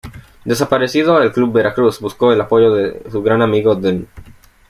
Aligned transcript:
Desaparecido 0.45 1.21
el 1.21 1.31
Club 1.31 1.53
Veracruz, 1.53 1.99
buscó 1.99 2.33
el 2.33 2.41
apoyo 2.41 2.73
de 2.73 3.03
su 3.11 3.21
gran 3.21 3.43
amigo 3.43 3.75
Dn. 3.75 4.07